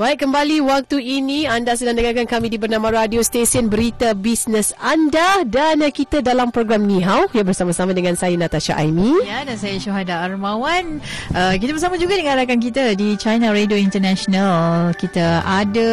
[0.00, 5.44] Baik, kembali waktu ini anda sedang dengarkan kami di bernama Radio Stesen Berita Bisnes Anda
[5.44, 9.12] dan kita dalam program Nihau yang bersama-sama dengan saya Natasha Aimi.
[9.28, 11.04] Ya, dan saya Syuhada Armawan.
[11.36, 14.96] Uh, kita bersama juga dengan rakan kita di China Radio International.
[14.96, 15.92] Kita ada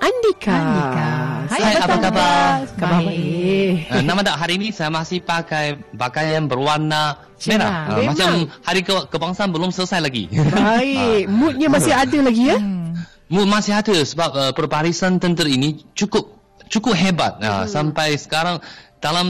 [0.00, 0.56] Andika.
[0.56, 1.10] Andika.
[1.52, 2.56] Hai, Hai apa khabar?
[2.80, 3.92] Khabar baik.
[3.92, 7.92] Uh, nama tak hari ini saya masih pakai pakaian berwarna merah.
[7.92, 10.32] Uh, macam hari ke kebangsaan belum selesai lagi.
[10.32, 12.56] Baik, moodnya masih ada lagi ya?
[12.56, 12.75] Hmm.
[13.26, 16.30] Masih ada sebab uh, perbarisan tentera ini cukup
[16.70, 17.42] cukup hebat.
[17.42, 18.62] Uh, Sampai sekarang
[19.06, 19.28] dalam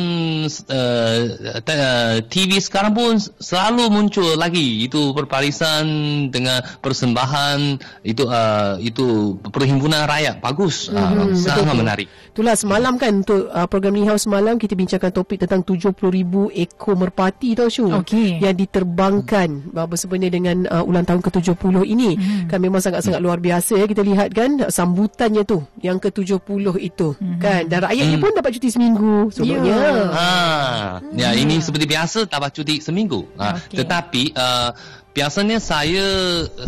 [0.48, 1.20] uh,
[1.52, 5.84] uh, TV sekarang pun selalu muncul lagi itu perbarisan
[6.32, 12.08] dengan persembahan itu uh, itu perhimpunan rakyat bagus uh, sangat menarik.
[12.32, 15.92] Itulah semalam kan untuk uh, program Nihau semalam kita bincangkan topik tentang 70,000
[16.52, 17.92] ekor merpati tau Syu.
[18.00, 18.40] Okey.
[18.40, 22.16] Yang diterbangkan uh, bersempena dengan uh, ulang tahun ke-70 ini.
[22.16, 22.48] Hmm.
[22.48, 26.40] Kan memang sangat-sangat luar biasa ya kita lihat kan uh, sambutannya tu yang ke-70
[26.80, 27.40] itu Hmm.
[27.40, 27.64] kan.
[27.66, 29.64] Dan rakyatnya pun dapat cuti seminggu sebenarnya.
[29.64, 29.65] Ah,
[31.16, 33.26] ya ini seperti biasa dapat cuti seminggu.
[33.36, 33.82] Ah, Okey.
[33.82, 34.70] Tetapi uh,
[35.16, 36.04] biasanya saya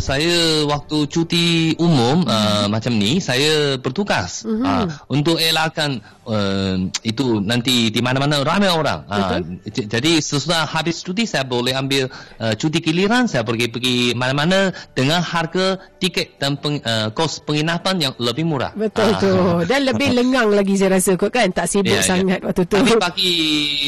[0.00, 1.46] saya waktu cuti
[1.76, 8.72] umum uh, macam ni saya bertugas ah, untuk elakkan uh, itu nanti di mana-mana ramai
[8.72, 9.04] orang.
[9.04, 9.36] Ah,
[9.68, 12.08] j- jadi sesudah habis cuti saya boleh ambil
[12.40, 18.00] uh, cuti giliran saya pergi pergi mana-mana dengan harga tiket dan peng, uh, kos penginapan
[18.00, 18.72] yang lebih murah.
[18.72, 19.20] Betul Ah.
[19.20, 19.32] tu.
[19.66, 21.52] Dan lebih lengang lagi saya rasa kot kan.
[21.52, 22.06] Tak sibuk Ya, ya.
[22.06, 22.76] sangat waktu tu.
[22.76, 23.32] Tapi bagi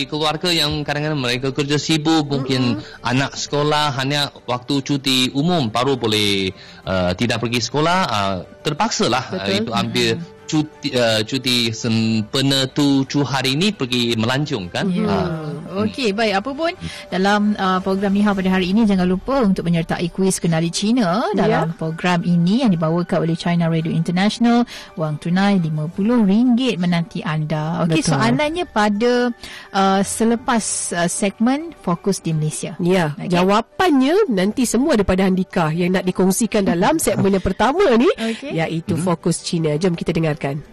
[0.05, 6.51] keluarga yang kadang-kadang mereka kerja sibuk, mungkin anak sekolah hanya waktu cuti umum baru boleh
[6.83, 10.19] uh, tidak pergi sekolah, uh, terpaksa lah uh, itu ambil
[10.51, 14.91] cuti uh, cuti sempena tujuh hari ini pergi melancong kan.
[14.91, 15.07] Ya.
[15.07, 15.51] Ah.
[15.87, 16.43] Okey, baik.
[16.43, 16.73] Apa pun
[17.15, 21.71] dalam uh, program Nihau pada hari ini jangan lupa untuk menyertai kuis kenali Cina dalam
[21.79, 24.67] program ini yang dibawakan oleh China Radio International.
[24.99, 27.87] Wang tunai RM50 menanti anda.
[27.87, 29.31] Okey, soalannya pada
[29.71, 30.65] uh, selepas
[30.99, 32.75] uh, segmen Fokus di Malaysia.
[32.83, 33.31] Ya, Okey.
[33.31, 38.59] jawapannya nanti semua daripada Handika yang nak dikongsikan dalam segmen yang pertama ni Okey.
[38.59, 39.79] iaitu Fokus Cina.
[39.79, 40.65] Jom kita dengarkan.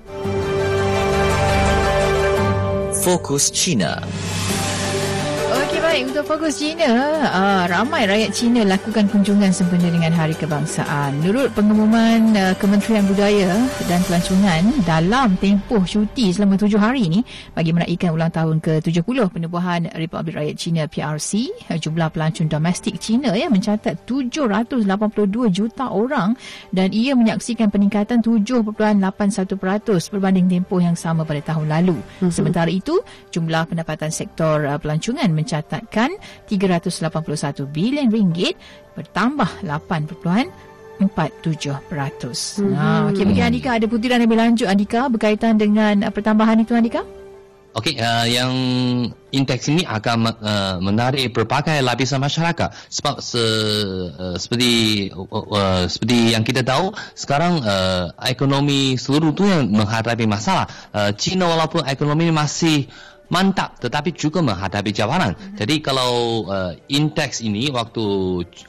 [3.04, 4.00] Fokus China.
[5.98, 6.94] Baik untuk fokus Cina,
[7.26, 11.26] uh, ramai rakyat Cina lakukan kunjungan sempena dengan Hari Kebangsaan.
[11.26, 13.58] Menurut pengumuman uh, Kementerian Budaya
[13.90, 17.26] dan Pelancongan dalam tempoh cuti selama tujuh hari ini
[17.58, 23.34] bagi meraihkan ulang tahun ke-70 penubuhan Republik Rakyat Cina PRC, uh, jumlah pelancong domestik Cina
[23.34, 26.38] ya mencatat 782 juta orang
[26.70, 29.02] dan ia menyaksikan peningkatan 7.81%
[30.14, 31.98] berbanding tempoh yang sama pada tahun lalu.
[32.30, 33.02] Sementara itu,
[33.34, 35.34] jumlah pendapatan sektor uh, pelancongan
[35.88, 36.20] mencatatkan
[36.52, 38.60] 381 bilion ringgit
[38.96, 41.00] bertambah 8.47%.
[41.00, 42.76] Mm-hmm.
[42.76, 47.06] Ha, okey, bagi Andika ada butiran lebih lanjut Andika berkaitan dengan uh, pertambahan itu Andika?
[47.78, 48.50] Okey, uh, yang
[49.30, 56.34] indeks ini akan uh, menarik berbagai lapisan masyarakat sebab se, uh, seperti uh, uh, seperti
[56.34, 60.66] yang kita tahu sekarang uh, ekonomi seluruh dunia menghadapi masalah.
[60.90, 62.90] Uh, China walaupun ekonomi masih
[63.28, 65.36] mantap tetapi juga menghadapi cabaran.
[65.56, 68.06] Jadi kalau uh, indeks ini waktu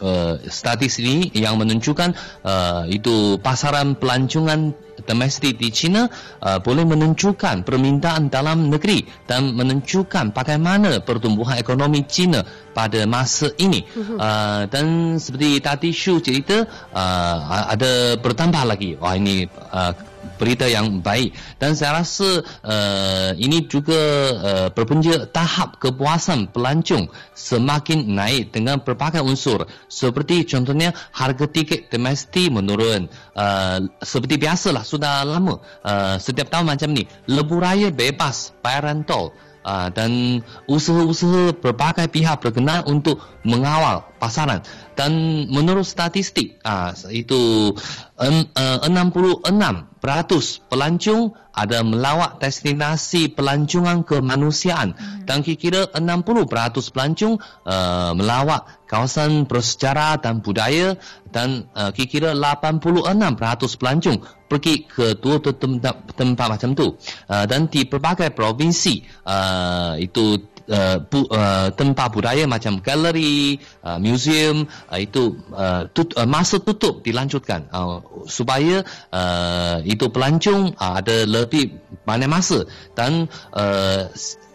[0.02, 4.74] uh, statis ini yang menunjukkan uh, itu pasaran pelancongan
[5.06, 6.10] domestik di China
[6.42, 12.42] uh, boleh menunjukkan permintaan dalam negeri dan menunjukkan bagaimana pertumbuhan ekonomi China
[12.74, 13.86] pada masa ini.
[13.94, 17.36] Uh, dan seperti tadi Shu cerita uh,
[17.70, 18.98] ada bertambah lagi.
[18.98, 19.92] Wah ini uh,
[20.36, 21.32] berita yang baik.
[21.56, 24.00] Dan saya rasa uh, ini juga
[24.36, 29.64] uh, berpunca tahap kepuasan pelancong semakin naik dengan berbagai unsur.
[29.88, 33.08] Seperti contohnya harga tiket domestik menurun.
[33.32, 39.32] Uh, seperti biasalah sudah lama uh, setiap tahun macam ni lebuh raya bebas bayaran tol.
[39.68, 44.64] Uh, dan usaha-usaha berbagai pihak berkenaan untuk mengawal pasaran.
[44.96, 47.74] Dan menurut statistik uh, itu
[48.16, 54.94] um, uh, 66% pelancong ada melawat destinasi pelancongan kemanusiaan.
[55.26, 57.34] Dan kira-kira 60% pelancong
[57.66, 60.94] uh, melawat kawasan bersejarah dan budaya
[61.34, 64.18] dan uh, kira-kira 86% pelancong
[64.48, 66.94] pergi ke dua tempat, tempat macam tu.
[67.26, 73.98] Uh, dan di pelbagai provinsi uh, itu uh, bu, uh, tempat budaya macam galeri, uh,
[73.98, 77.66] museum uh, itu uh, tut, uh, masa tutup dilanjutkan.
[77.72, 81.72] Uh, supaya uh, itu pelancong uh, ada lebih
[82.04, 82.64] banyak masa
[82.96, 83.26] dan
[83.56, 84.08] uh,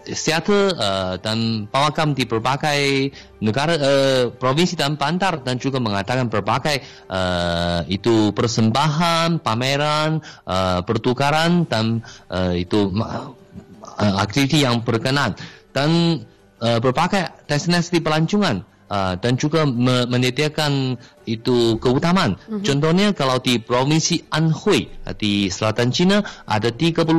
[0.04, 6.84] seata uh, dan pawakam di berbagai negara uh, provinsi dan bandar dan juga mengadakan berbagai
[7.08, 13.32] uh, itu persembahan, pameran, uh, pertukaran dan uh, itu uh,
[14.20, 15.40] aktiviti yang berkenan
[15.74, 16.22] dan
[16.62, 22.38] uh, berbagai destinasi pelancongan Uh, dan juga me- menyediakan itu keutamaan.
[22.38, 22.62] Mm-hmm.
[22.62, 24.86] Contohnya kalau di provinsi Anhui
[25.18, 27.10] di selatan China ada 38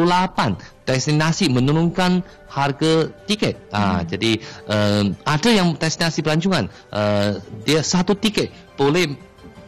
[0.87, 3.59] destinasi menurunkan harga tiket.
[3.59, 3.75] Mm-hmm.
[3.75, 4.31] Uh, jadi
[4.71, 9.19] uh, ada yang destinasi pelancongan uh, dia satu tiket boleh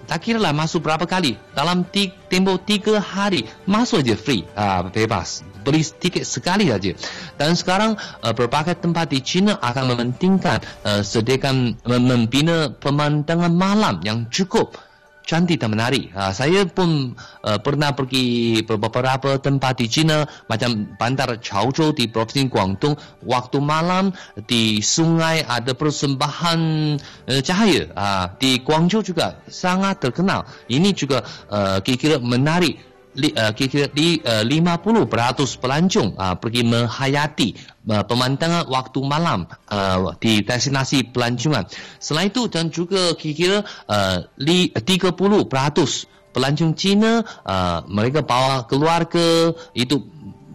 [0.06, 4.87] tak kira lah masuk berapa kali dalam t- tempoh tiga hari masuk aja free uh,
[4.94, 6.95] bebas beli tiket sekali saja.
[7.35, 14.31] Dan sekarang uh, berbagai tempat di China akan mementingkan uh, sediakan membina pemandangan malam yang
[14.31, 14.79] cukup
[15.27, 16.15] cantik dan menarik.
[16.15, 22.47] Uh, saya pun uh, pernah pergi beberapa tempat di China macam bandar Chaozhou di Provinsi
[22.47, 22.95] Guangdong.
[23.27, 24.15] Waktu malam
[24.47, 26.61] di sungai ada persembahan
[27.27, 27.91] uh, cahaya.
[27.93, 30.47] Uh, di Guangzhou juga sangat terkenal.
[30.71, 34.85] Ini juga uh, kira-kira menarik uh, kira-kira di uh, 50%
[35.63, 37.49] pelancong uh, pergi menghayati
[37.89, 41.65] uh, pemandangan waktu malam uh, di destinasi pelancongan.
[41.97, 45.17] Selain itu dan juga kira-kira uh, li, 30%
[46.37, 50.05] pelancong Cina uh, mereka bawa keluarga itu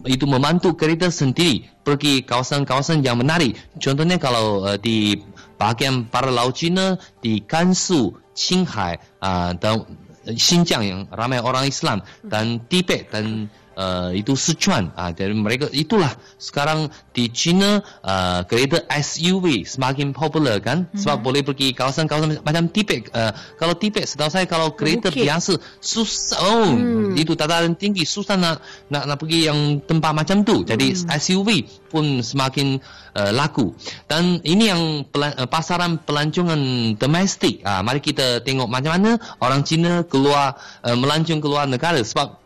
[0.06, 3.58] itu membantu kereta sendiri pergi kawasan-kawasan yang menarik.
[3.82, 5.18] Contohnya kalau uh, di
[5.58, 9.86] bahagian para laut Cina di Gansu, Qinghai uh, dan
[10.26, 13.50] Xinjiang yang ramai orang Islam dan Tibet dan
[13.82, 20.62] uh, itu Sichuan uh, jadi mereka itulah sekarang di China uh, kereta SUV semakin popular
[20.62, 21.02] kan mm-hmm.
[21.02, 25.26] sebab boleh pergi kawasan-kawasan macam Tibet uh, kalau Tibet setahu saya kalau kereta Bukit.
[25.26, 27.18] biasa susah oh mm.
[27.18, 28.62] itu dataran tinggi susah nak
[28.94, 31.10] nak nak pergi yang tempat macam tu jadi mm.
[31.18, 31.50] SUV
[31.90, 32.80] pun semakin
[33.18, 33.74] uh, laku
[34.08, 39.12] dan ini yang pelan, uh, pasaran pelancongan domestik uh, mari kita tengok macam mana
[39.44, 40.56] orang Cina keluar
[40.86, 42.41] uh, melancong keluar negara sebab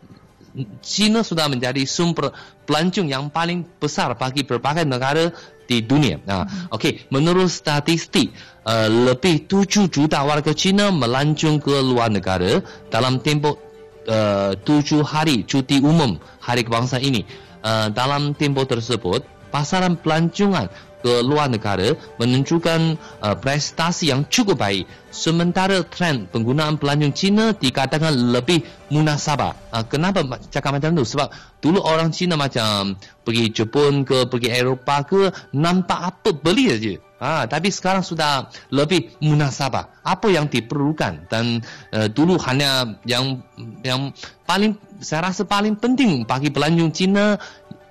[0.80, 2.32] China sudah menjadi sumber
[2.64, 5.28] pelancong yang paling besar bagi berbagai negara
[5.66, 6.22] di dunia.
[6.22, 6.74] Nah, hmm.
[6.78, 8.30] okey, menurut statistik,
[8.64, 13.58] uh, lebih 7 juta warga China melancong ke luar negara dalam tempoh
[14.06, 17.26] uh, 7 hari cuti umum hari kebangsaan ini.
[17.66, 20.70] Uh, dalam tempoh tersebut, pasaran pelancongan
[21.06, 24.90] ke luar negara menunjukkan uh, prestasi yang cukup baik.
[25.14, 29.70] Sementara trend penggunaan pelancong Cina dikatakan lebih munasabah.
[29.70, 31.06] Uh, kenapa cakap macam tu?
[31.06, 31.30] Sebab
[31.62, 35.22] dulu orang Cina macam pergi Jepun ke, pergi Eropah ke,
[35.54, 36.98] nampak apa beli saja.
[37.16, 40.04] Ha, tapi sekarang sudah lebih munasabah.
[40.04, 41.64] Apa yang diperlukan dan
[41.96, 43.40] uh, dulu hanya yang
[43.80, 44.12] yang
[44.44, 47.40] paling saya rasa paling penting bagi pelancong Cina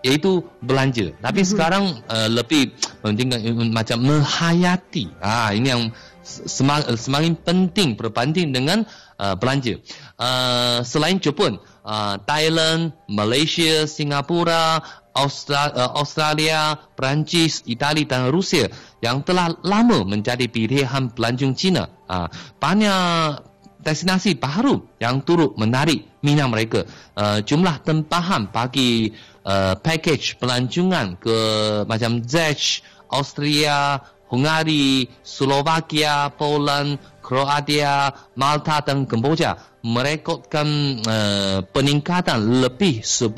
[0.05, 1.17] iaitu belanja.
[1.17, 1.51] Tapi mm-hmm.
[1.57, 3.33] sekarang uh, lebih penting
[3.73, 5.09] macam menghayati.
[5.17, 5.83] Ah ini yang
[6.25, 8.85] semang, semakin penting berbanding dengan
[9.17, 9.81] uh, belanja.
[10.21, 14.81] Uh, selain Jepun, uh, Thailand, Malaysia, Singapura,
[15.15, 18.69] Austra- uh, Australia, Perancis, Itali dan Rusia
[19.01, 21.89] yang telah lama menjadi pilihan pelancong Cina.
[22.05, 22.27] Uh,
[22.61, 23.41] banyak
[23.85, 26.89] destinasi baru yang turut menarik minat mereka.
[27.13, 29.13] Uh, jumlah tempahan bagi
[29.45, 31.37] uh, package pelancongan ke
[31.85, 32.81] macam Czech,
[33.13, 43.37] Austria, Hungary, Slovakia, Poland, Kroatia, Malta dan Kamboja merekodkan uh, peningkatan lebih 10%.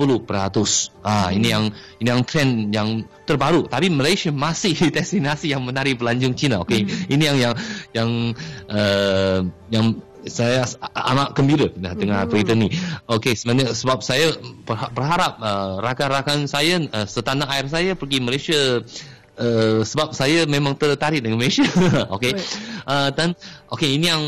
[1.03, 1.67] Ah ini yang
[1.99, 3.67] ini yang trend yang terbaru.
[3.67, 6.63] Tapi Malaysia masih destinasi yang menarik pelancong Cina.
[6.63, 6.87] Okey.
[6.87, 7.11] Hmm.
[7.11, 7.53] Ini yang yang
[7.91, 8.09] yang
[8.71, 9.85] uh, yang
[10.27, 12.31] saya amat gembira dah dengar hmm.
[12.31, 12.71] berita ni.
[13.07, 14.35] Okey, sebenarnya sebab saya
[14.93, 18.83] berharap uh, rakan-rakan saya uh, setanah air saya pergi Malaysia
[19.39, 21.65] uh, sebab saya memang tertarik dengan Malaysia.
[22.15, 22.35] okey.
[22.87, 23.33] Uh, dan
[23.73, 24.23] okey ini yang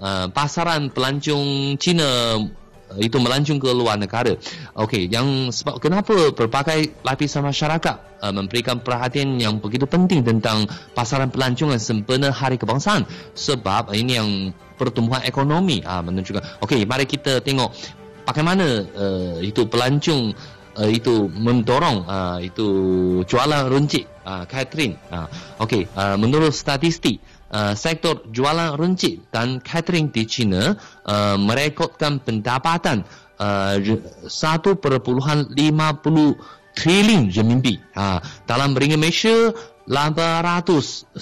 [0.00, 2.38] uh, pasaran pelancong Cina
[3.00, 4.34] itu melancong ke luar negara.
[4.76, 11.32] Okey, yang sebab kenapa berbagai lapisan masyarakat uh, memberikan perhatian yang begitu penting tentang pasaran
[11.32, 14.30] pelancongan sempena Hari Kebangsaan sebab ini yang
[14.76, 16.64] pertumbuhan ekonomi uh, menunjukkan.
[16.64, 17.70] Okey, mari kita tengok
[18.26, 20.34] bagaimana uh, itu pelancong
[20.78, 22.66] uh, itu mendorong uh, itu
[23.28, 24.96] jualan runcit uh, catering.
[25.10, 25.26] Uh,
[25.62, 27.20] Okey, uh, menurut statistik
[27.52, 30.72] Uh, sektor jualan runcit dan catering di China
[31.04, 33.04] uh, merekodkan pendapatan
[33.36, 33.76] uh,
[34.24, 34.80] 1.50
[36.72, 37.76] trilion renminbi.
[37.92, 39.52] Ha, dalam ringgit Malaysia
[39.84, 41.12] 892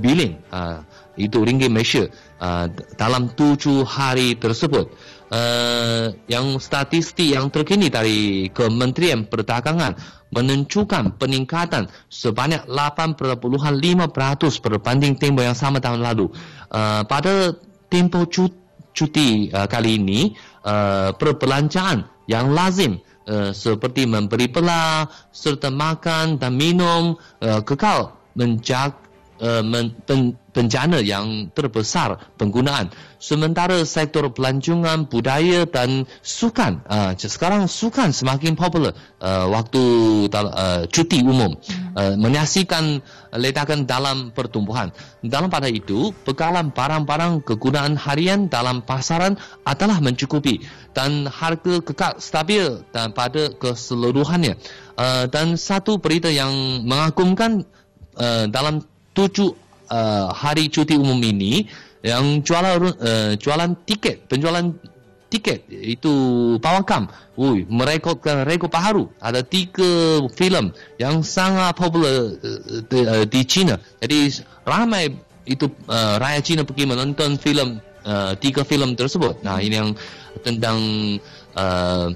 [0.00, 0.82] bilion uh,
[1.18, 2.06] itu ringgit Malaysia
[2.40, 4.88] uh, dalam tujuh hari tersebut.
[5.28, 9.92] Uh, yang statistik yang terkini dari Kementerian Perdagangan
[10.28, 13.40] menunjukkan peningkatan sebanyak 8.5%
[14.60, 16.28] berbanding tempoh yang sama tahun lalu.
[16.68, 17.56] Uh, pada
[17.88, 18.28] tempoh
[18.92, 20.36] cuti uh, kali ini,
[20.68, 29.07] uh, perbelanjaan yang lazim uh, seperti memberi pelah serta makan dan minum uh, kekal menjaga
[29.40, 32.90] uh, men, pen, penjana yang terbesar penggunaan.
[33.18, 39.82] Sementara sektor pelancongan, budaya dan sukan, uh, sekarang sukan semakin popular uh, waktu
[40.30, 41.54] uh, cuti umum.
[41.98, 43.02] Uh, menyaksikan
[43.34, 44.94] ledakan dalam pertumbuhan.
[45.22, 49.34] Dalam pada itu, bekalan barang-barang kegunaan harian dalam pasaran
[49.66, 50.62] adalah mencukupi
[50.94, 54.54] dan harga kekal stabil dan pada keseluruhannya.
[54.98, 57.66] Uh, dan satu berita yang mengagumkan
[58.18, 58.82] uh, dalam
[59.18, 59.50] tujuh
[59.90, 61.66] uh, hari cuti umum ini
[62.06, 64.70] yang jualan uh, jualan tiket penjualan
[65.26, 66.14] tiket itu
[66.62, 70.70] pawakam ui merekodkan rekod baru ada tiga filem
[71.02, 73.74] yang sangat popular uh, di, uh, di China.
[73.98, 75.10] Jadi ramai
[75.44, 79.42] itu uh, rakyat China pergi menonton filem uh, tiga filem tersebut.
[79.42, 79.90] Nah ini yang
[80.40, 80.78] tentang
[81.58, 82.08] uh,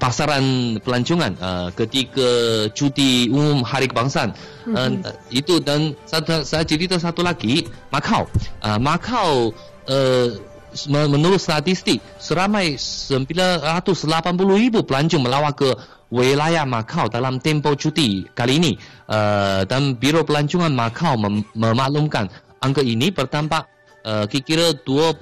[0.00, 2.28] pasaran pelancongan uh, ketika
[2.72, 4.32] cuti umum hari kebangsaan.
[4.62, 5.02] Mm-hmm.
[5.02, 8.30] uh, itu dan satu saya cerita satu lagi Macau
[8.62, 9.50] uh, Macau
[9.90, 10.28] uh,
[10.88, 13.60] menurut statistik seramai 980
[14.56, 15.70] ribu pelancong melawat ke
[16.12, 18.72] wilayah Macau dalam tempoh cuti kali ini.
[19.08, 22.28] Uh, dan Biro Pelancongan Macau mem- memaklumkan
[22.60, 23.71] angka ini bertambah
[24.04, 25.18] uh, kira-kira 12%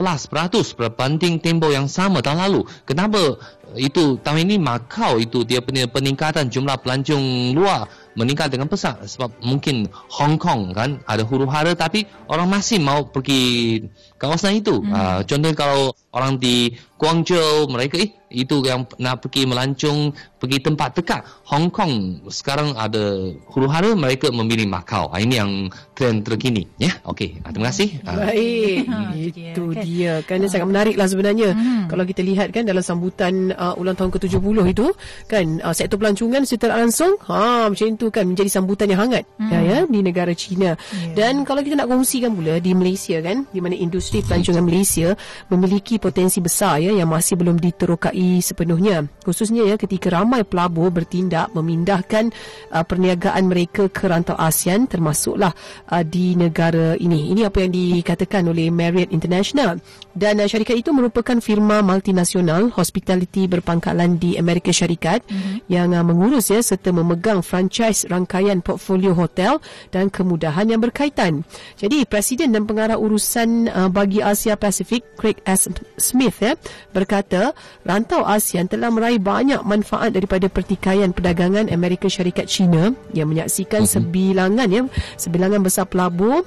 [0.76, 2.60] berbanding tempoh yang sama tahun lalu.
[2.84, 3.38] Kenapa
[3.78, 7.86] itu tahun ini Macau itu dia punya peningkatan jumlah pelancong luar
[8.18, 13.06] meningkat dengan pesat sebab mungkin Hong Kong kan ada huru hara tapi orang masih mau
[13.06, 13.84] pergi
[14.18, 14.82] kawasan itu.
[14.82, 14.90] Hmm.
[14.90, 20.96] Uh, contoh kalau orang di Guangzhou mereka eh itu yang nak pergi melancong pergi tempat
[20.96, 21.20] dekat
[21.50, 25.10] Hong Kong sekarang ada huru hara mereka memilih Macau.
[25.10, 25.50] Uh, ini yang
[25.98, 26.88] trend terkini ya.
[26.88, 26.94] Yeah?
[27.10, 27.88] Okey, uh, terima kasih.
[28.06, 28.16] Uh.
[28.16, 28.78] Baik.
[29.36, 29.82] Itu okay.
[29.84, 30.48] dia kan uh.
[30.48, 31.52] sangat menariklah sebenarnya.
[31.52, 31.90] Hmm.
[31.90, 34.86] Kalau kita lihat kan dalam sambutan uh, ulang tahun ke-70 itu
[35.26, 39.50] kan uh, sektor pelancongan secara langsung ha macam itu kan menjadi sambutan yang hangat hmm.
[39.50, 40.78] ya, ya di negara China.
[40.78, 41.14] Yeah.
[41.18, 45.18] Dan kalau kita nak kongsikan pula di Malaysia kan di mana industri pelancongan Malaysia
[45.50, 49.08] memiliki potensi besar ya yang masih belum diterokai sepenuhnya.
[49.24, 52.30] Khususnya ya ketika ramai pelabur bertindak memindahkan
[52.70, 55.52] uh, perniagaan mereka ke rantau ASEAN termasuklah
[55.88, 57.32] uh, di negara ini.
[57.32, 59.80] Ini apa yang dikatakan oleh Marriott International.
[60.12, 65.24] Dan uh, syarikat itu merupakan firma multinasional hospitality berpangkalan di Amerika Syarikat.
[65.26, 65.49] Mm-hmm.
[65.70, 69.62] Yang uh, mengurus ya serta memegang franchise rangkaian portfolio hotel
[69.94, 71.46] dan kemudahan yang berkaitan
[71.78, 75.70] jadi presiden dan pengarah urusan uh, bagi Asia Pasifik Craig S.
[75.94, 76.58] Smith ya,
[76.90, 77.54] berkata
[77.86, 83.94] rantau ASEAN telah meraih banyak manfaat daripada pertikaian perdagangan Amerika Syarikat China yang menyaksikan uh-huh.
[84.02, 84.82] sebilangan ya
[85.14, 86.42] sebilangan besar pelabur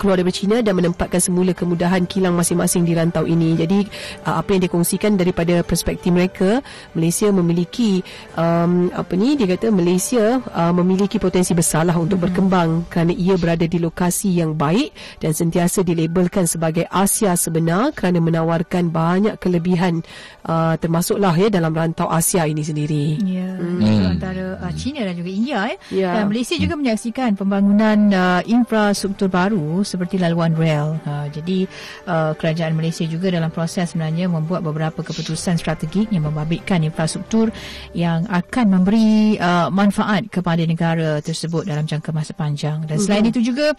[0.00, 3.52] keluar dari China dan menempatkan semula kemudahan kilang masing-masing di rantau ini.
[3.60, 3.84] Jadi
[4.24, 6.64] uh, apa yang dikongsikan daripada perspektif mereka,
[6.96, 8.00] Malaysia memiliki
[8.40, 12.24] um, apa ni dia kata Malaysia uh, memiliki potensi besarlah untuk hmm.
[12.24, 18.24] berkembang kerana ia berada di lokasi yang baik dan sentiasa dilabelkan sebagai Asia sebenar kerana
[18.24, 20.00] menawarkan banyak kelebihan
[20.48, 23.20] uh, termasuklah ya dalam rantau Asia ini sendiri.
[23.20, 24.16] Ya, hmm.
[24.16, 25.76] antara uh, China dan juga India ya.
[25.92, 26.10] ya.
[26.16, 30.94] Dan Malaysia juga menyaksikan pembangunan uh, infrastruktur baru seperti laluan rel.
[31.02, 31.66] Ha, jadi
[32.06, 37.50] uh, kerajaan Malaysia juga dalam proses sebenarnya membuat beberapa keputusan strategik yang membabitkan infrastruktur
[37.90, 42.86] yang akan memberi uh, manfaat kepada negara tersebut dalam jangka masa panjang.
[42.86, 43.32] Dan selain uh-huh.
[43.34, 43.74] itu juga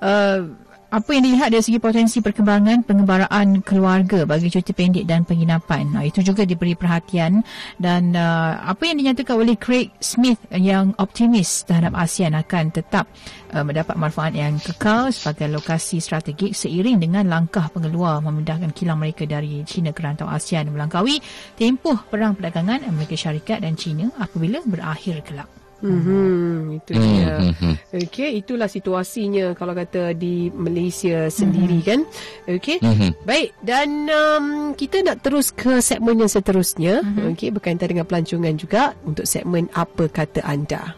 [0.00, 0.46] uh,
[0.86, 5.90] apa yang dilihat dari segi potensi perkembangan pengembaraan keluarga bagi cuti pendek dan penginapan.
[5.90, 7.42] Nah, itu juga diberi perhatian
[7.76, 13.10] dan uh, apa yang dinyatakan oleh Craig Smith yang optimis terhadap ASEAN akan tetap
[13.50, 19.26] uh, mendapat manfaat yang kekal sebagai lokasi strategik seiring dengan langkah pengeluar memindahkan kilang mereka
[19.26, 21.18] dari China ke rantau ASEAN melangkaui
[21.58, 25.65] tempoh perang perdagangan Amerika Syarikat dan China apabila berakhir kelak.
[25.84, 27.52] Hmm, itu dia.
[27.52, 27.74] Mm-hmm.
[28.08, 31.88] Okey, itulah situasinya kalau kata di Malaysia sendiri mm-hmm.
[31.88, 32.00] kan.
[32.48, 32.80] Okey.
[32.80, 33.10] Mm-hmm.
[33.28, 37.04] Baik, dan um, kita nak terus ke segmen yang seterusnya.
[37.04, 37.28] Mm-hmm.
[37.36, 40.96] Okey, berkaitan dengan pelancongan juga untuk segmen apa kata anda.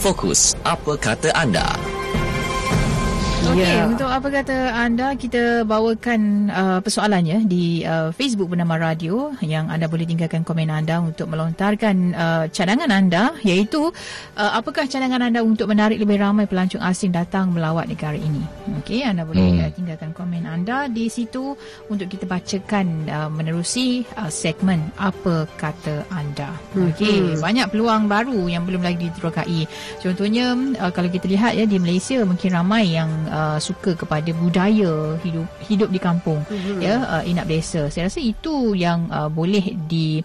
[0.00, 1.99] Fokus apa kata anda?
[3.40, 3.88] Okey, yeah.
[3.88, 9.88] untuk apa kata anda kita bawakan uh, persoalannya di uh, Facebook bernama Radio yang anda
[9.88, 13.88] boleh tinggalkan komen anda untuk melontarkan uh, cadangan anda iaitu
[14.36, 18.44] uh, apakah cadangan anda untuk menarik lebih ramai pelancong asing datang melawat negara ini.
[18.84, 19.64] Okey, anda boleh hmm.
[19.64, 21.56] uh, tinggalkan komen anda di situ
[21.88, 26.52] untuk kita bacakan uh, menerusi uh, segmen apa kata anda.
[26.76, 27.40] Okey, hmm.
[27.40, 29.64] banyak peluang baru yang belum lagi diterokai.
[30.04, 35.16] Contohnya uh, kalau kita lihat ya di Malaysia mungkin ramai yang uh, suka kepada budaya
[35.22, 36.78] hidup hidup di kampung mm-hmm.
[36.82, 40.20] ya uh, inap desa saya rasa itu yang uh, boleh di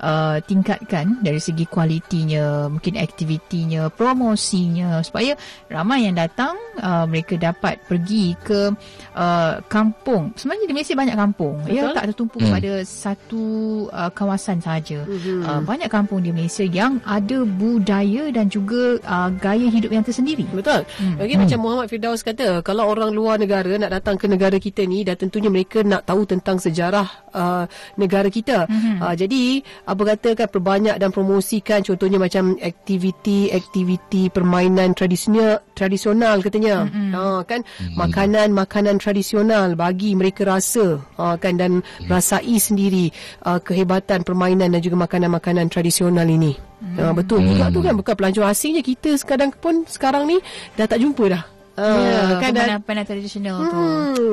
[0.00, 5.36] uh, tingkatkan dari segi kualitinya, mungkin aktivitinya, promosinya supaya
[5.68, 8.72] ramai yang datang uh, mereka dapat pergi ke
[9.14, 10.32] uh, kampung.
[10.34, 11.56] Sebenarnya di Malaysia banyak kampung.
[11.68, 11.92] Ya, Betul?
[11.92, 12.52] Ya tak tertumpu hmm.
[12.52, 13.44] pada satu
[13.92, 15.04] uh, kawasan saja.
[15.04, 15.42] Hmm.
[15.44, 20.46] Uh, banyak kampung di Malaysia yang ada budaya dan juga uh, gaya hidup yang tersendiri.
[20.50, 20.86] Betul.
[20.98, 21.16] Hmm.
[21.20, 21.42] Lagi hmm.
[21.44, 25.18] macam Muhammad Firdaus kata, kalau orang luar negara nak datang ke negara kita ni dan
[25.18, 27.64] tentunya mereka nak tahu tentang sejarah uh,
[27.98, 28.66] negara kita.
[28.66, 28.98] Hmm.
[29.00, 29.62] Uh, jadi
[29.94, 36.90] apa kata kan perbanyak dan promosikan contohnya macam aktiviti-aktiviti permainan tradisional tradisional katanya.
[36.90, 37.10] Mm-hmm.
[37.14, 37.94] Ha kan mm-hmm.
[37.94, 42.10] makanan-makanan tradisional bagi mereka rasa ha kan dan mm-hmm.
[42.10, 43.14] rasai sendiri
[43.46, 46.58] uh, kehebatan permainan dan juga makanan-makanan tradisional ini.
[46.58, 46.98] Mm-hmm.
[46.98, 47.54] Ha betul mm-hmm.
[47.54, 50.42] juga tu kan bukan pelancong asing je kita sekadang pun sekarang ni
[50.74, 51.53] dah tak jumpa dah.
[51.74, 53.84] Uh, kan permainan tradisional hmm, tu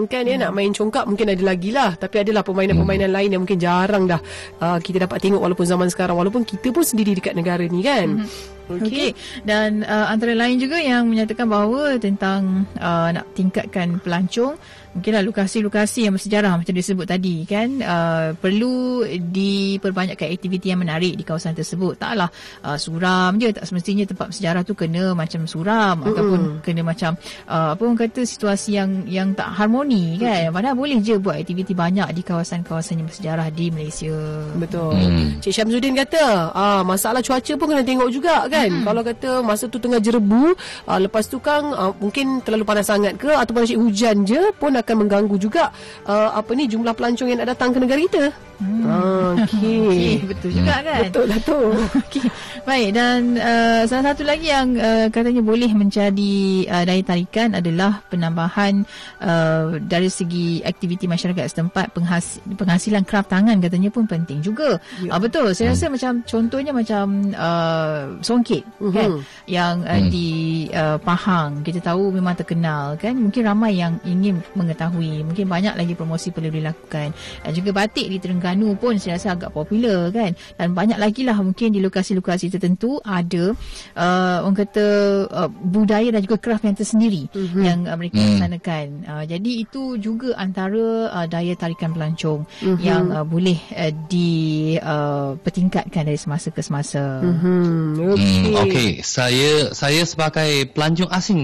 [0.05, 0.45] Kan dia hmm.
[0.45, 3.17] nak main congkak Mungkin ada lagi lah Tapi adalah permainan-permainan hmm.
[3.17, 4.21] lain Yang mungkin jarang dah
[4.61, 8.21] uh, Kita dapat tengok Walaupun zaman sekarang Walaupun kita pun sendiri Dekat negara ni kan
[8.21, 8.61] hmm.
[8.77, 8.87] Okey.
[8.87, 9.09] Okay.
[9.43, 14.55] Dan uh, antara lain juga yang menyatakan bahawa tentang uh, nak tingkatkan pelancong
[14.91, 21.23] mungkinlah lokasi-lokasi yang bersejarah macam disebut tadi kan uh, perlu diperbanyakkan aktiviti yang menarik di
[21.23, 22.27] kawasan tersebut taklah
[22.67, 26.09] uh, suram je tak semestinya tempat bersejarah tu kena macam suram mm-hmm.
[26.11, 27.15] ataupun kena macam
[27.47, 30.55] uh, apa orang kata situasi yang yang tak harmoni kan mm-hmm.
[30.59, 34.15] padahal boleh je buat aktiviti banyak di kawasan-kawasan yang bersejarah di Malaysia
[34.59, 35.39] betul mm.
[35.39, 38.83] Cik Syamsuddin kata ah masalah cuaca pun kena tengok juga kan mm-hmm.
[38.83, 40.51] kalau kata masa tu tengah jerebu
[40.83, 44.80] uh, lepas tu kan uh, mungkin terlalu panas sangat ke ataupun asyik hujan je pun
[44.81, 45.69] akan mengganggu juga
[46.09, 48.23] uh, apa ni jumlah pelancong yang nak datang ke negara kita.
[48.61, 48.85] Hmm.
[48.85, 49.81] Ah, okey.
[49.89, 50.85] okay, betul juga hmm.
[50.85, 51.01] kan?
[51.09, 51.59] Betul lah tu.
[52.05, 52.25] okay.
[52.61, 56.35] Baik dan uh, salah satu lagi yang uh, katanya boleh menjadi
[56.69, 58.85] uh, daya tarikan adalah penambahan
[59.17, 64.77] uh, dari segi aktiviti masyarakat setempat penghas- penghasilan kraft tangan katanya pun penting juga.
[65.01, 65.17] Ya.
[65.17, 65.57] Uh, betul.
[65.57, 65.93] Saya rasa hmm.
[65.97, 68.93] macam contohnya macam uh, songket uh-huh.
[68.93, 69.09] kan
[69.49, 70.09] yang uh, hmm.
[70.13, 70.29] di
[70.69, 73.17] uh, Pahang kita tahu memang terkenal kan.
[73.17, 74.37] Mungkin ramai yang ingin
[74.71, 75.27] mengetahui.
[75.27, 77.11] Mungkin banyak lagi promosi perlu dilakukan.
[77.43, 81.37] Dan juga batik di Terengganu pun saya rasa agak popular kan dan banyak lagi lah
[81.41, 83.53] mungkin di lokasi-lokasi tertentu ada
[83.97, 84.85] uh, orang kata
[85.29, 87.63] uh, budaya dan juga craft yang tersendiri mm-hmm.
[87.65, 88.25] yang uh, mereka mm.
[88.25, 92.77] laksanakan uh, jadi itu juga antara uh, daya tarikan pelancong mm-hmm.
[92.85, 98.13] yang uh, boleh uh, dipertingkatkan uh, dari semasa ke semasa mm-hmm.
[98.13, 98.41] okay.
[98.41, 101.41] Mm, okay saya saya sebagai pelancong asing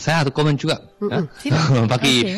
[0.00, 1.84] saya ada komen juga mm-hmm.
[1.92, 2.36] bagi okay.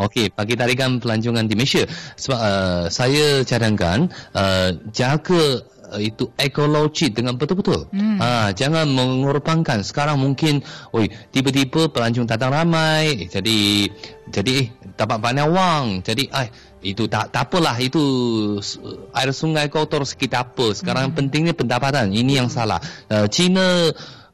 [0.00, 1.84] Okay bagi tarikan pelancongan di Malaysia
[2.16, 7.90] sebab uh, saya cadangkan uh, jaga uh, itu ekologi dengan betul-betul.
[7.90, 8.16] Hmm.
[8.22, 9.82] Ha, jangan mengorbankan.
[9.82, 10.62] Sekarang mungkin,
[10.94, 13.90] oi, tiba-tiba pelancong datang ramai, jadi
[14.30, 15.86] jadi eh, dapat banyak wang.
[16.06, 16.48] Jadi, ay,
[16.80, 18.00] itu tak tak apalah itu
[19.12, 20.72] air sungai kotor sekitar apa.
[20.72, 21.16] Sekarang hmm.
[21.18, 22.14] pentingnya pendapatan.
[22.14, 22.80] Ini yang salah.
[23.10, 23.90] Uh, China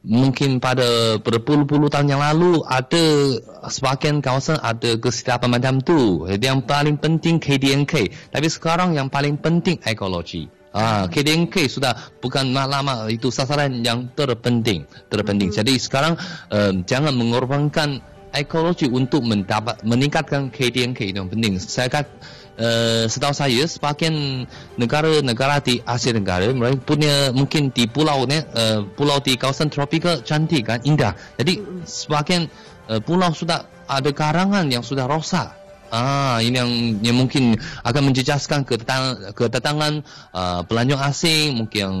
[0.07, 3.35] mungkin pada berpuluh-puluh tahun yang lalu ada
[3.67, 6.23] sebahagian kawasan ada kesihatan macam tu.
[6.31, 8.07] Yang paling penting KDNK.
[8.31, 10.47] Tapi sekarang yang paling penting ekologi.
[10.77, 11.91] Ah, KDNK sudah
[12.21, 15.49] bukan lama itu sasaran yang terpenting, terpenting.
[15.49, 15.57] Hmm.
[15.63, 16.13] Jadi sekarang
[16.53, 17.97] um, jangan mengorbankan
[18.35, 21.57] ekologi untuk mendapat meningkatkan KDNK itu yang penting.
[21.57, 22.11] Saya kata
[22.57, 28.83] uh, setahu saya sebahagian negara-negara di Asia Tenggara mereka punya mungkin di pulau ni uh,
[28.97, 32.49] pulau di kawasan tropika cantik kan indah jadi sebahagian
[32.89, 37.55] uh, pulau sudah ada karangan yang sudah rosak Ah, ini yang yang mungkin
[37.87, 40.03] akan menjejaskan kedatangan kedatangan
[40.35, 41.97] uh, pelancong asing, mungkin yang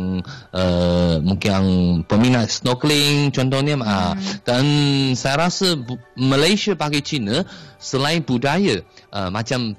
[0.51, 1.67] uh, mungkin yang
[2.03, 3.79] peminat snorkeling contohnya.
[3.79, 3.87] Hmm.
[3.87, 4.63] Uh, dan
[5.15, 5.79] saya rasa
[6.19, 7.47] Malaysia bagi China
[7.79, 8.83] selain budaya
[9.15, 9.71] uh, macam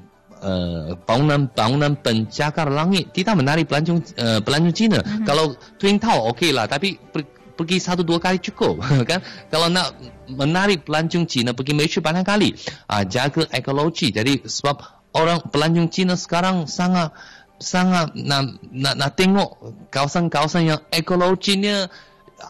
[0.42, 4.98] uh, bangunan bangunan pencakar langit kita menarik pelancong uh, pelancong Cina.
[5.00, 5.24] Uh-huh.
[5.26, 5.44] Kalau
[5.76, 7.26] Twin Tower okey lah tapi per,
[7.58, 8.78] pergi satu dua kali cukup
[9.10, 9.20] kan.
[9.50, 9.94] Kalau nak
[10.30, 12.54] menarik pelancong Cina pergi Malaysia banyak kali.
[12.86, 14.14] Uh, jaga ekologi.
[14.14, 14.78] Jadi sebab
[15.14, 17.14] orang pelancong Cina sekarang sangat
[17.58, 19.58] sangat nak nak, nak tengok
[19.90, 21.90] kawasan-kawasan yang ekologinya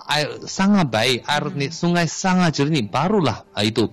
[0.04, 1.72] air sangat baik air uh-huh.
[1.72, 3.88] sungai sangat jernih barulah uh, itu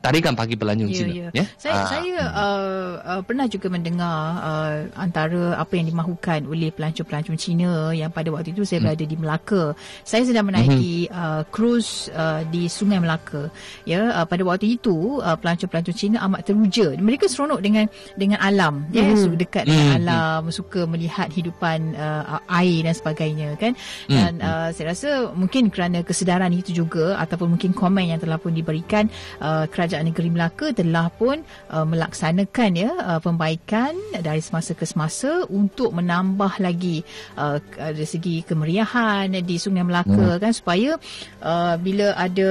[0.00, 1.12] tarikan bagi pelancong Ya, Cina.
[1.12, 1.28] ya.
[1.36, 1.44] Ya?
[1.60, 1.86] Saya Ah.
[1.92, 8.08] saya uh, uh, pernah juga mendengar uh, antara apa yang dimahukan oleh pelancong-pelancong Cina yang
[8.08, 9.76] pada waktu itu saya berada di Melaka.
[10.00, 13.52] Saya sedang menaiki uh, cruise uh, di Sungai Melaka.
[13.84, 16.96] Ya, uh, pada waktu itu uh, pelancong-pelancong Cina amat teruja.
[16.96, 17.84] Mereka seronok dengan
[18.16, 23.76] dengan alam, ya, suka dekat dengan alam, suka melihat hidupan uh, air dan sebagainya kan.
[24.08, 28.56] Dan uh, saya rasa mungkin kerana kesedaran itu juga ataupun mungkin komen yang telah pun
[28.56, 29.12] diberikan
[29.44, 31.42] uh, kerajaan negeri Melaka telah pun
[31.74, 37.02] uh, melaksanakan ya uh, pembaikan dari semasa ke semasa untuk menambah lagi
[37.34, 40.94] uh, dari segi kemeriahan di Sungai Melaka kan supaya
[41.42, 42.50] uh, bila ada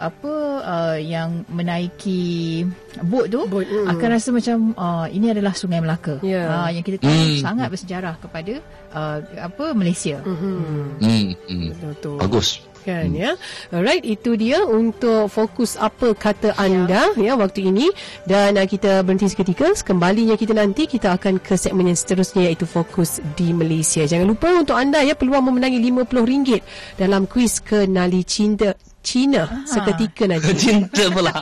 [0.00, 2.64] apa uh, yang menaiki
[3.04, 3.86] bot tu Bot, mm.
[3.92, 6.48] akan rasa macam uh, ini adalah Sungai Melaka Ya.
[6.48, 7.42] uh, yang kita tahu Mm.
[7.42, 8.62] sangat bersejarah kepada
[8.94, 10.22] uh, apa Malaysia.
[10.22, 10.94] Hmm.
[11.02, 11.68] Hmm, hmm.
[11.82, 12.16] Betul.
[12.22, 12.62] Bagus.
[12.80, 13.36] Kan ya.
[13.68, 17.92] Alright, itu dia untuk fokus apa kata anda ya waktu ini
[18.24, 19.72] dan uh, kita berhenti seketika.
[19.84, 24.04] Kembalinya kita nanti kita akan ke segmen yang seterusnya iaitu fokus di Malaysia.
[24.08, 26.60] Jangan lupa untuk anda ya peluang memenangi RM50
[26.96, 30.52] dalam kuis kenali cinta Cina seketika nanti.
[30.60, 31.32] Cinta pula.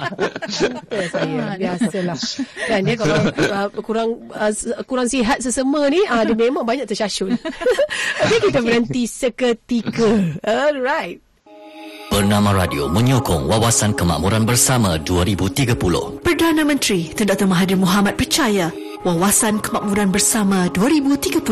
[0.94, 2.18] Ya, saya biasalah.
[2.70, 4.52] Kan dia kalau uh, kurang uh,
[4.86, 7.34] kurang sihat sesama ni uh, dia memang banyak tersyasyul.
[8.22, 10.38] Okey kita berhenti seketika.
[10.46, 11.27] Alright.
[12.08, 15.76] Bernama Radio menyokong Wawasan Kemakmuran Bersama 2030.
[16.24, 17.44] Perdana Menteri Tun Dr.
[17.44, 18.72] Mahathir Mohamad percaya
[19.04, 21.44] Wawasan Kemakmuran Bersama 2030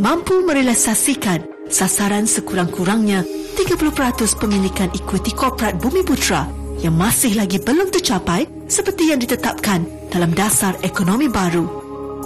[0.00, 3.20] mampu merealisasikan sasaran sekurang-kurangnya
[3.60, 6.48] 30% pemilikan ekuiti korporat Bumi Putra
[6.80, 11.68] yang masih lagi belum tercapai seperti yang ditetapkan dalam dasar ekonomi baru.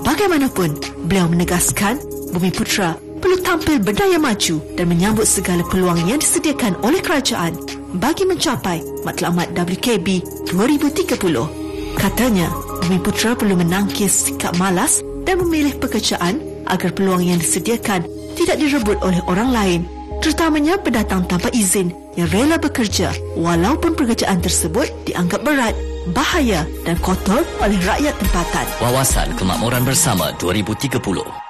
[0.06, 0.78] Bagaimanapun,
[1.10, 1.98] beliau menegaskan
[2.30, 7.56] Bumi Putra perlu tampil berdaya maju dan menyambut segala peluang yang disediakan oleh kerajaan
[7.96, 11.96] bagi mencapai matlamat WKB 2030.
[11.96, 12.52] Katanya,
[12.84, 18.04] Bumi Putra perlu menangkis sikap malas dan memilih pekerjaan agar peluang yang disediakan
[18.36, 19.80] tidak direbut oleh orang lain,
[20.20, 25.72] terutamanya pendatang tanpa izin yang rela bekerja walaupun pekerjaan tersebut dianggap berat,
[26.12, 28.66] bahaya dan kotor oleh rakyat tempatan.
[28.78, 31.45] Wawasan Kemakmuran Bersama 2030.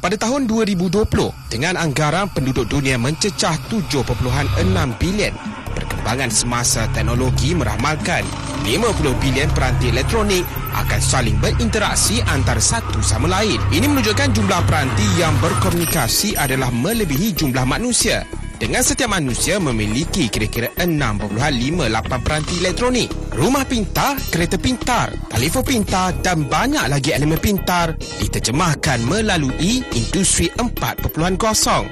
[0.00, 0.96] Pada tahun 2020,
[1.52, 4.00] dengan anggaran penduduk dunia mencecah 7.6
[4.96, 5.34] bilion,
[5.76, 8.24] perkembangan semasa teknologi meramalkan
[8.64, 13.60] 50 bilion peranti elektronik akan saling berinteraksi antara satu sama lain.
[13.68, 18.24] Ini menunjukkan jumlah peranti yang berkomunikasi adalah melebihi jumlah manusia.
[18.60, 23.08] Dengan setiap manusia memiliki kira-kira 6.58 peranti elektronik.
[23.32, 31.08] Rumah pintar, kereta pintar, telefon pintar dan banyak lagi elemen pintar diterjemahkan melalui industri 4.0.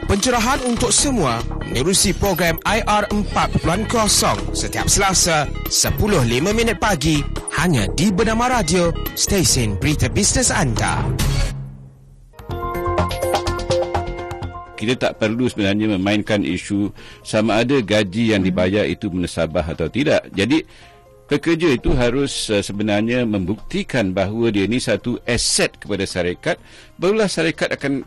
[0.05, 3.89] Pencerahan untuk semua menerusi program IR 4.0
[4.53, 7.25] setiap Selasa 10.05 minit pagi
[7.57, 11.01] hanya di Bernama Radio, stesen berita bisnes anda.
[14.79, 16.95] Kita tak perlu sebenarnya memainkan isu
[17.27, 20.31] sama ada gaji yang dibayar itu menasabah atau tidak.
[20.31, 20.63] Jadi
[21.27, 26.57] pekerja itu harus uh, sebenarnya membuktikan bahawa dia ini satu aset kepada syarikat,
[26.95, 28.07] barulah syarikat akan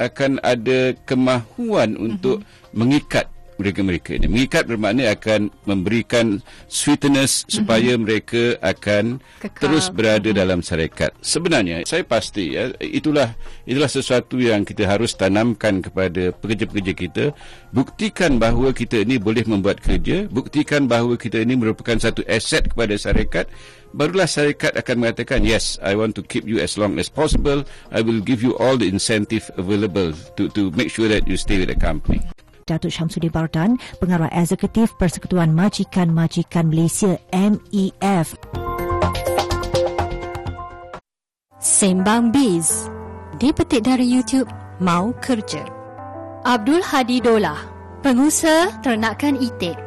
[0.00, 2.40] akan ada kemahuan untuk
[2.72, 4.26] mengikat mereka-mereka ini.
[4.28, 9.60] Mengikat bermakna akan memberikan sweetness supaya mereka akan Kekal.
[9.60, 11.12] terus berada dalam syarikat.
[11.20, 17.24] Sebenarnya saya pasti ya itulah itulah sesuatu yang kita harus tanamkan kepada pekerja-pekerja kita.
[17.72, 22.96] Buktikan bahawa kita ini boleh membuat kerja, buktikan bahawa kita ini merupakan satu aset kepada
[22.96, 23.48] syarikat.
[23.96, 27.64] Barulah syarikat akan mengatakan, yes, I want to keep you as long as possible.
[27.88, 31.56] I will give you all the incentive available to to make sure that you stay
[31.56, 32.20] with the company.
[32.66, 38.34] Datuk Syamsuddin Bardan, Pengarah Eksekutif Persekutuan Majikan-Majikan Malaysia MEF.
[41.62, 42.90] Sembang Biz
[43.38, 44.50] Dipetik dari YouTube
[44.82, 45.62] Mau Kerja
[46.42, 47.58] Abdul Hadi Dolah
[48.02, 49.78] Pengusaha Ternakan Itik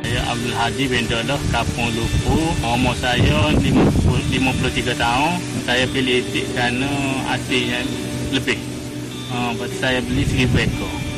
[0.00, 2.36] Saya Abdul Hadi bin Dolah, Kampung Lupu.
[2.64, 3.62] Umur saya 50,
[4.34, 5.34] 53 tahun.
[5.62, 6.90] Saya pilih itik kerana
[7.30, 7.86] hasilnya
[8.34, 8.58] lebih.
[9.30, 11.11] Uh, saya beli seribu ekor.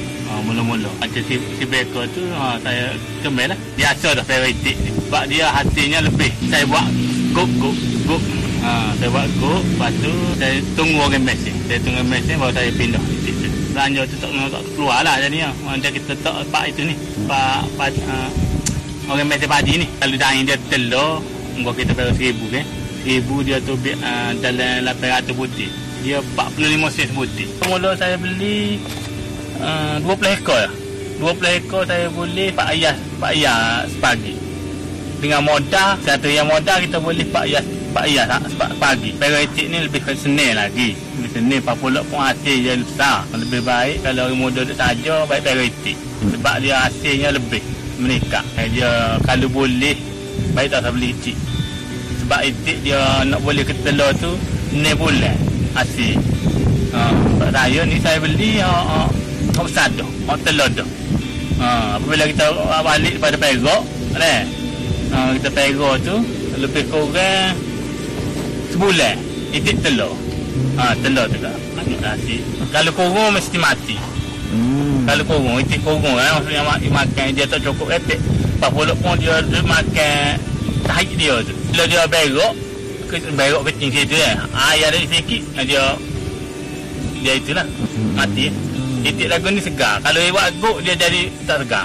[0.45, 0.91] Mula-mula.
[1.01, 2.93] Macam si, seribu ekor tu uh, saya
[3.25, 3.59] kemel lah.
[3.75, 4.73] Biasa dah saya ni.
[5.09, 6.31] Sebab dia hasilnya lebih.
[6.53, 6.87] Saya buat
[7.33, 8.23] guk, guk, guk.
[8.61, 9.63] Uh, saya buat guk.
[9.65, 11.55] Lepas tu saya tunggu orang mesin.
[11.67, 13.03] Saya tunggu mesin baru saya pindah.
[13.75, 15.51] Belanja tu tak, tak keluar lah jadinya.
[15.67, 16.95] Macam kita tak pak itu ni.
[17.27, 18.31] Pak, pak uh,
[19.11, 19.87] orang mesin padi ni.
[19.99, 22.67] Kalau daging dia telur, Muka kita bayar seribu kan.
[23.07, 25.71] Seribu dia tu uh, dalam 800 butir.
[26.03, 27.49] Dia 45 sen sebutir.
[27.65, 28.77] Mula saya beli
[29.61, 30.73] uh, 20 ekor lah.
[31.23, 34.35] 20 ekor saya boleh Pak Ayah, Pak Ayah sepagi.
[35.25, 37.65] dengan modal satu yang modal kita boleh pak ya
[37.97, 38.29] pak ya
[38.77, 39.17] pagi.
[39.17, 40.93] Peritik ni lebih senin lagi.
[41.17, 43.25] Lebih senin papulok pun hasil dia besar.
[43.33, 45.97] Lebih baik kalau orang muda tu saja baik peritik
[46.29, 47.65] sebab dia hasilnya lebih
[47.97, 48.45] meningkat.
[48.69, 49.97] Dia kalau boleh
[50.53, 51.39] baik tak beli kecil.
[52.25, 54.37] Sebab itik dia nak boleh ke telur tu
[54.77, 55.41] ni bulan
[55.73, 56.21] hasil.
[56.93, 58.99] Ha, sebab saya ni saya beli ha, ha,
[59.63, 60.89] besar dah ha, telur dah
[61.63, 61.67] ha,
[62.01, 62.45] apabila kita
[62.83, 63.83] balik pada perok
[64.19, 64.35] ne,
[65.15, 66.17] ha, kita perok tu
[66.55, 67.55] lebih kurang
[68.71, 69.19] sebulan.
[69.55, 70.11] Itik telur.
[70.79, 71.39] Ha, telur tu
[72.03, 72.43] hasil
[72.75, 73.97] kalau kurung mesti mati.
[74.55, 75.03] Hmm.
[75.09, 77.91] kalau kurung itik kurung eh, maksudnya makan dia tak cukup.
[77.95, 78.21] Etik
[78.63, 78.87] Pak pun
[79.19, 80.39] dia, dia makan
[80.87, 81.55] tahi dia tu.
[81.75, 82.55] Bila dia berok
[83.11, 84.35] ke, berok kecil situ eh.
[84.55, 85.85] Air ada sikit dia
[87.23, 87.67] dia itulah.
[88.15, 88.51] Mati
[89.05, 90.01] titik lagu ni segar.
[90.01, 91.85] Kalau buat guk dia jadi tak segar.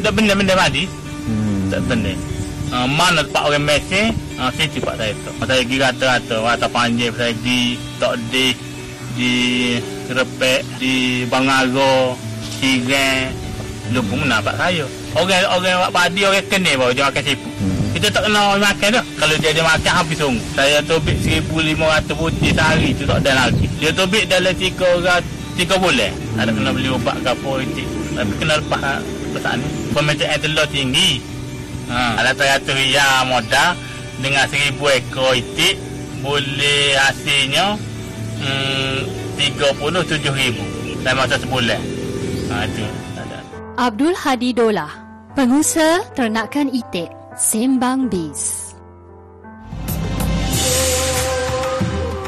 [0.00, 0.88] Tak benda-benda mati.
[1.28, 1.68] Hmm.
[1.68, 2.16] tak benda
[2.72, 6.36] uh, mana tempat orang mesej uh, situ pak saya tu saya pergi rata-rata.
[6.40, 7.62] Rata panjang saya pergi
[8.00, 8.46] tak di
[9.18, 9.32] di
[10.08, 12.14] repek di bangaro
[12.62, 13.28] tiga
[13.92, 14.84] lupa mana pak saya.
[15.16, 17.86] Orang orang buat padi orang kena bawa dia makan siput hmm.
[17.96, 19.04] kita tak kena orang makan dah.
[19.16, 20.46] Kalau dia ada makan habis sungguh.
[20.52, 23.66] Saya tobik 1500 putih sehari tu tak ada lagi.
[23.80, 26.40] Dia tobik dalam 3 orang 3 bulan hmm.
[26.40, 29.02] ada kena beli ubat ke apa itu tapi kena lepas
[29.34, 29.68] lepas ni.
[29.94, 31.10] Pemetaan telur tinggi.
[31.88, 32.20] Ha.
[32.20, 33.74] ada teratur ya modal.
[34.18, 35.78] Dengan 1000 ekor itik
[36.26, 37.78] boleh hasilnya
[38.42, 38.98] hmm,
[39.38, 40.64] 37 ribu.
[41.06, 41.78] Saya masa sebulan.
[42.50, 42.82] Ha, itu.
[43.78, 44.90] Abdul Hadi Dola,
[45.38, 47.06] pengusaha ternakan itik,
[47.38, 48.67] Sembang Biz.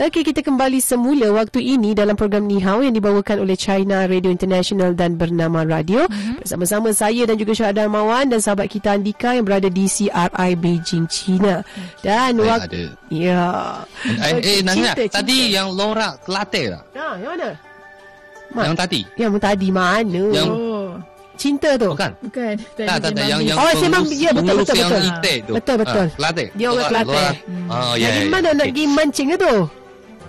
[0.00, 4.32] Okey, kita kembali semula waktu ini dalam program Ni Hao yang dibawakan oleh China Radio
[4.32, 6.08] International dan Bernama Radio.
[6.08, 6.40] Mm-hmm.
[6.40, 11.04] Bersama-sama saya dan juga Syahad Darmawan dan sahabat kita Andika yang berada di CRI Beijing,
[11.04, 11.60] China.
[12.00, 12.96] Dan waktu...
[13.12, 13.76] Ya.
[14.08, 16.84] Eh, eh Nanya, tadi yang Laura Kelate tak?
[16.96, 17.48] Ha, yang mana?
[18.56, 19.00] Ma- yang tadi.
[19.20, 20.22] Yang tadi mana?
[20.32, 20.48] Yang...
[21.36, 21.92] Cinta tu.
[21.92, 22.12] Bukan.
[22.24, 22.56] Bukan.
[22.72, 23.24] Tak, tak, tak.
[23.28, 25.08] Yang, yang oh, sembang, ya, betul, betul, yang betul.
[25.12, 25.52] itik tu.
[25.60, 26.06] Betul, betul.
[26.08, 26.44] Ha, Kelate.
[26.56, 27.24] Dia orang Kelate.
[27.68, 28.56] Oh, ya, Dari ya, mana ya.
[28.56, 29.56] nak pergi mancing tu?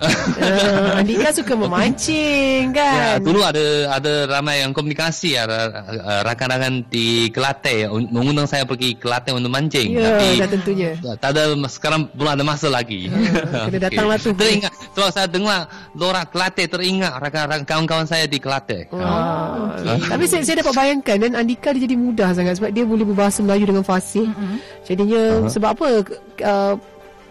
[0.02, 2.96] Uh, Andika suka memancing kan.
[2.98, 8.98] Ya, dulu ada ada ramai yang komunikasi ada uh, rakan-rakan di Kelantan mengundang saya pergi
[8.98, 9.94] Kelantan untuk mancing.
[9.94, 10.90] Ya, Tapi dah tentunya.
[11.18, 13.08] Tak ada sekarang belum ada masa lagi.
[13.08, 14.30] Uh, kena datanglah tu.
[14.34, 15.60] Teringat sebab saya dengar
[15.94, 18.90] Lora Kelantan teringat rakan-rakan kawan-kawan saya di Kelantan.
[18.90, 18.98] Oh.
[18.98, 19.98] Uh.
[20.08, 23.40] Tapi saya, saya dapat bayangkan dan Andika dia jadi mudah sangat sebab dia boleh berbahasa
[23.44, 24.28] Melayu dengan fasih.
[24.28, 24.56] Mm-hmm.
[24.82, 25.50] Jadinya uh-huh.
[25.50, 25.86] sebab apa
[26.42, 26.74] uh,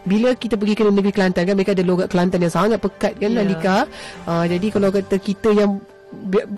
[0.02, 3.32] bila kita pergi ke negeri Kelantan kan mereka ada logat Kelantan yang sangat pekat kan
[3.32, 3.44] yeah.
[3.44, 3.78] Andika.
[4.26, 5.78] Uh, jadi kalau kata kita yang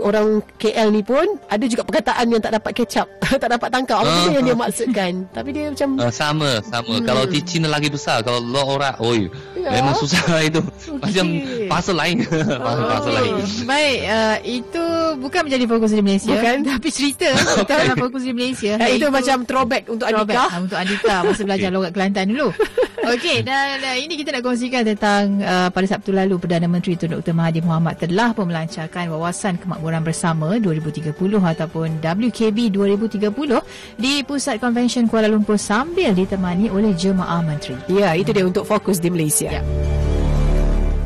[0.01, 3.07] orang KL ni pun ada juga perkataan yang tak dapat catch up,
[3.41, 5.11] tak dapat tangkap apa uh, yang dia maksudkan.
[5.29, 6.93] Tapi dia macam uh, sama, sama.
[6.97, 7.05] Hmm.
[7.05, 9.69] Kalau di China lagi besar, kalau lo orang, oi, ya.
[9.79, 10.61] memang susah itu.
[10.61, 10.99] Okay.
[10.99, 11.25] Macam
[11.69, 12.17] bahasa lain.
[12.25, 12.77] oh.
[12.89, 13.33] bahasa lain.
[13.65, 14.85] Baik, uh, itu
[15.21, 16.33] bukan menjadi fokus di Malaysia.
[16.33, 16.55] Bukan.
[16.73, 18.73] Tapi cerita kita dalam fokus di Malaysia.
[18.77, 20.55] Ya, itu, itu macam throwback untuk throwback, Andika.
[20.57, 21.77] Uh, untuk Andika masa belajar okay.
[21.77, 22.49] logat Kelantan dulu.
[23.03, 27.11] Okey, dan uh, ini kita nak kongsikan tentang uh, pada Sabtu lalu Perdana Menteri Tun
[27.11, 27.35] Dr.
[27.35, 31.11] Mahathir Mohamad telah pun melancarkan wawasan kemakmuran bersama 2030
[31.43, 33.27] ataupun WKB 2030
[33.99, 37.75] di Pusat Konvensyen Kuala Lumpur sambil ditemani oleh jemaah menteri.
[37.91, 39.59] Ya, itu dia untuk fokus di Malaysia.
[39.59, 39.63] Ya.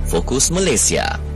[0.06, 1.27] Fokus Malaysia.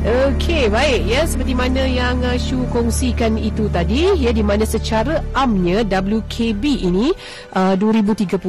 [0.00, 5.20] Okey, baik ya seperti mana yang uh, Shu kongsikan itu tadi ya di mana secara
[5.36, 7.12] amnya WKB ini
[7.52, 8.40] uh, 2030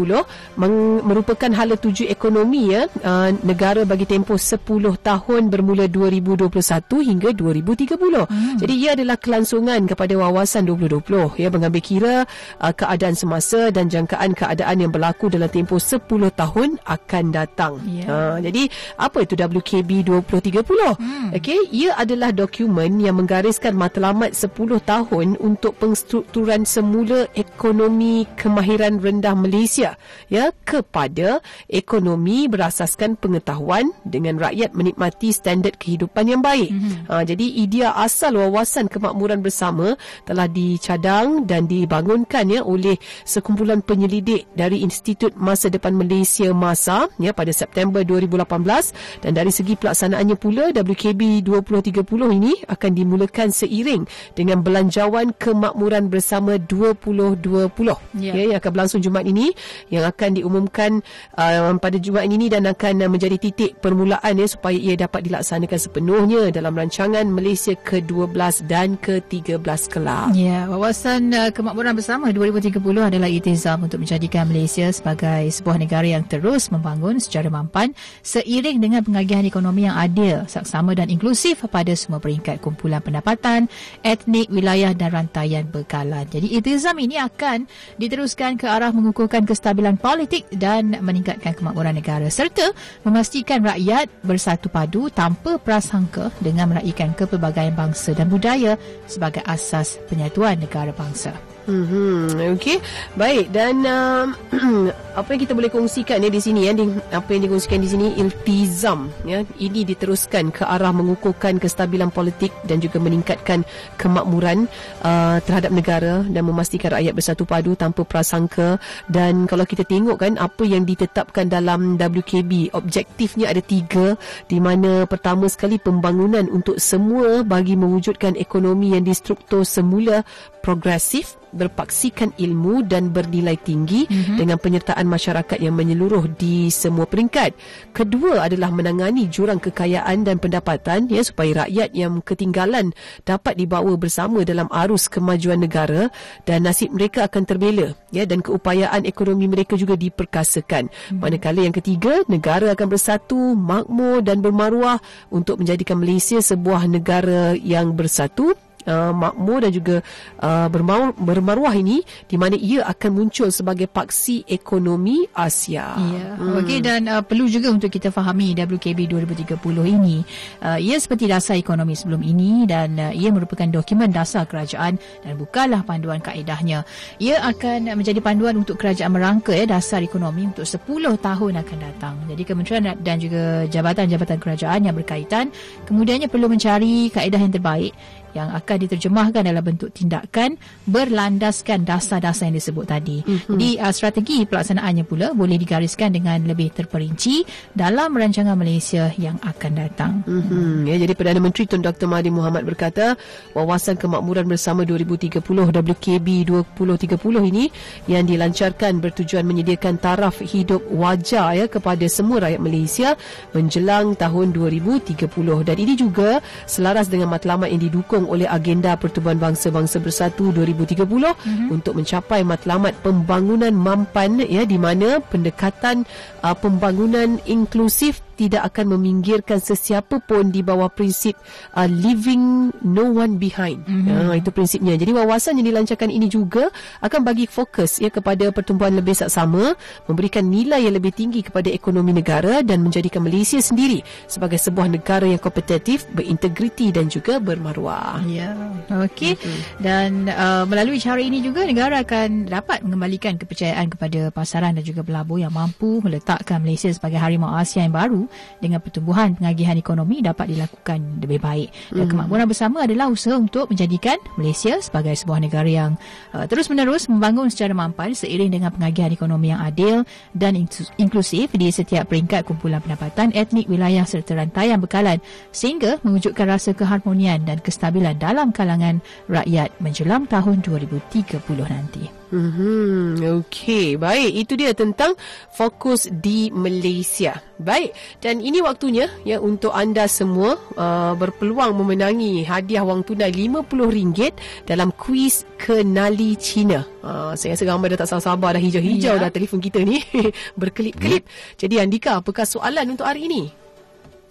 [0.55, 4.63] meng- merupakan hala tuju ekonomi ya uh, negara bagi tempoh 10
[5.03, 6.55] tahun bermula 2021
[7.03, 7.99] hingga 2030.
[7.99, 8.55] Hmm.
[8.55, 12.15] Jadi ia adalah kelangsungan kepada wawasan 2020 ya mengambil kira
[12.63, 15.99] uh, keadaan semasa dan jangkaan keadaan yang berlaku dalam tempoh 10
[16.31, 17.75] tahun akan datang.
[17.83, 18.07] Yeah.
[18.07, 20.63] Uh, jadi apa itu WKB 2030?
[20.95, 21.40] Hmm.
[21.41, 29.33] Okey, ia adalah dokumen yang menggariskan matlamat 10 tahun untuk pengstrukturan semula ekonomi kemahiran rendah
[29.33, 29.97] Malaysia
[30.29, 36.69] ya kepada ekonomi berasaskan pengetahuan dengan rakyat menikmati standard kehidupan yang baik.
[36.69, 37.09] Mm-hmm.
[37.09, 39.97] Ha, jadi idea asal wawasan kemakmuran bersama
[40.29, 47.33] telah dicadang dan dibangunkan ya oleh sekumpulan penyelidik dari Institut Masa Depan Malaysia MASA ya
[47.33, 52.03] pada September 2018 dan dari segi pelaksanaannya pula WKB WKB 2030
[52.35, 54.03] ini akan dimulakan seiring
[54.35, 57.71] dengan belanjawan kemakmuran bersama 2020
[58.17, 58.35] Ya.
[58.35, 59.53] ya, yang akan berlangsung Jumaat ini
[59.87, 60.99] yang akan diumumkan
[61.39, 65.79] uh, pada Jumaat ini dan akan uh, menjadi titik permulaan ya supaya ia dapat dilaksanakan
[65.79, 70.33] sepenuhnya dalam rancangan Malaysia ke-12 dan ke-13 kelak.
[70.35, 76.25] Ya, wawasan uh, kemakmuran bersama 2030 adalah itizam untuk menjadikan Malaysia sebagai sebuah negara yang
[76.25, 77.93] terus membangun secara mampan
[78.25, 81.20] seiring dengan pengagihan ekonomi yang adil, saksama dan inklusif
[81.69, 83.69] pada semua peringkat kumpulan pendapatan,
[84.01, 86.25] etnik, wilayah dan rantaian bekalan.
[86.25, 87.69] Jadi itizam ini akan
[88.01, 92.73] diteruskan ke arah mengukuhkan kestabilan politik dan meningkatkan kemakmuran negara serta
[93.05, 100.57] memastikan rakyat bersatu padu tanpa prasangka dengan meraihkan kepelbagaian bangsa dan budaya sebagai asas penyatuan
[100.57, 101.50] negara bangsa.
[101.69, 102.81] Hmm, okey.
[103.13, 103.53] Baik.
[103.53, 104.33] Dan um,
[105.19, 108.07] apa yang kita boleh kongsikan ya di sini ya di, apa yang dikongsikan di sini
[108.17, 109.45] iltizam ya.
[109.45, 113.61] Ini diteruskan ke arah mengukuhkan kestabilan politik dan juga meningkatkan
[114.01, 114.65] kemakmuran
[115.05, 118.81] uh, terhadap negara dan memastikan rakyat bersatu padu tanpa prasangka.
[119.05, 124.17] Dan kalau kita tengok kan apa yang ditetapkan dalam WKB objektifnya ada tiga.
[124.49, 130.25] Di mana pertama sekali pembangunan untuk semua bagi mewujudkan ekonomi yang distruktur semula
[130.65, 134.37] progresif berpaksikan ilmu dan bernilai tinggi mm-hmm.
[134.39, 137.55] dengan penyertaan masyarakat yang menyeluruh di semua peringkat.
[137.91, 142.95] Kedua adalah menangani jurang kekayaan dan pendapatan ya supaya rakyat yang ketinggalan
[143.27, 146.07] dapat dibawa bersama dalam arus kemajuan negara
[146.47, 150.87] dan nasib mereka akan terbela ya dan keupayaan ekonomi mereka juga diperkasakan.
[150.87, 151.19] Mm-hmm.
[151.19, 154.97] Manakala yang ketiga, negara akan bersatu, makmur dan bermaruah
[155.29, 158.55] untuk menjadikan Malaysia sebuah negara yang bersatu
[158.87, 159.95] uh, makmur dan juga
[160.41, 165.97] uh, bermaruah, bermaruah ini di mana ia akan muncul sebagai paksi ekonomi Asia.
[165.97, 166.37] Ya.
[166.37, 166.61] Hmm.
[166.61, 170.21] Okey dan uh, perlu juga untuk kita fahami WKB 2030 ini
[170.63, 175.33] uh, ia seperti dasar ekonomi sebelum ini dan uh, ia merupakan dokumen dasar kerajaan dan
[175.37, 176.83] bukanlah panduan kaedahnya.
[177.21, 180.85] Ia akan menjadi panduan untuk kerajaan merangka ya dasar ekonomi untuk 10
[181.19, 182.15] tahun akan datang.
[182.29, 185.49] Jadi kementerian dan juga jabatan-jabatan kerajaan yang berkaitan
[185.85, 187.91] kemudiannya perlu mencari kaedah yang terbaik
[188.31, 190.55] yang akan diterjemahkan dalam bentuk tindakan
[190.87, 193.17] berlandaskan dasar-dasar yang disebut tadi.
[193.23, 193.51] Mm-hmm.
[193.55, 197.43] Jadi uh, strategi pelaksanaannya pula boleh digariskan dengan lebih terperinci
[197.75, 200.11] dalam rancangan Malaysia yang akan datang.
[200.25, 200.87] Mm-hmm.
[200.87, 202.07] Ya, jadi Perdana Menteri Tun Dr.
[202.07, 203.19] Mahathir Mohamad berkata
[203.53, 207.69] wawasan kemakmuran bersama 2030 WKB 2030 ini
[208.07, 213.09] yang dilancarkan bertujuan menyediakan taraf hidup wajar ya kepada semua rakyat Malaysia
[213.55, 215.27] menjelang tahun 2030
[215.67, 221.01] dan ini juga selaras dengan matlamat yang didukung didukung oleh agenda Pertubuhan Bangsa-Bangsa Bersatu 2030
[221.09, 221.67] mm-hmm.
[221.73, 226.05] untuk mencapai matlamat pembangunan mampan ya di mana pendekatan
[226.45, 231.37] uh, pembangunan inklusif tidak akan meminggirkan sesiapa pun di bawah prinsip
[231.77, 233.85] uh, leaving no one behind.
[233.85, 234.09] Mm-hmm.
[234.09, 234.97] Uh, itu prinsipnya.
[234.97, 236.73] Jadi wawasan yang dilancarkan ini juga
[237.05, 239.77] akan bagi fokus ya kepada pertumbuhan lebih saksama,
[240.09, 245.29] memberikan nilai yang lebih tinggi kepada ekonomi negara dan menjadikan Malaysia sendiri sebagai sebuah negara
[245.29, 248.25] yang kompetitif, berintegriti dan juga bermaruah.
[248.25, 248.57] Ya.
[248.89, 249.37] Okey.
[249.37, 249.61] Mm-hmm.
[249.77, 255.05] Dan uh, melalui cara ini juga negara akan dapat mengembalikan kepercayaan kepada pasaran dan juga
[255.05, 260.51] pelabur yang mampu meletakkan Malaysia sebagai harimau Asia yang baru dengan pertumbuhan pengagihan ekonomi dapat
[260.53, 261.69] dilakukan lebih baik.
[261.91, 262.11] Dan hmm.
[262.11, 265.91] kemakmuran bersama adalah usaha untuk menjadikan Malaysia sebagai sebuah negara yang
[266.35, 270.55] uh, terus-menerus membangun secara mampan seiring dengan pengagihan ekonomi yang adil dan
[270.99, 275.17] inklusif di setiap peringkat kumpulan pendapatan, etnik, wilayah serta rantaian bekalan
[275.51, 282.20] sehingga mewujudkan rasa keharmonian dan kestabilan dalam kalangan rakyat menjelang tahun 2030 nanti.
[282.31, 284.31] Hmm, okey, baik.
[284.47, 285.19] Itu dia tentang
[285.51, 287.35] fokus di Malaysia.
[287.59, 287.91] Baik,
[288.23, 294.31] dan ini waktunya ya untuk anda semua uh, berpeluang memenangi hadiah wang tunai RM50
[294.63, 296.87] dalam kuis Kenali Cina.
[297.03, 299.21] Uh, saya rasa ramai dah tak sabar dah hijau-hijau ya.
[299.27, 299.99] dah telefon kita ni
[300.59, 301.27] berkelip-kelip.
[301.27, 301.59] Hmm.
[301.59, 303.51] Jadi Andika, apakah soalan untuk hari ini?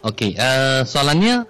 [0.01, 1.45] Okey, uh, soalannya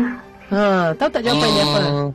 [0.54, 1.80] Ha, tahu tak jawapannya apa?
[1.82, 2.10] Uh,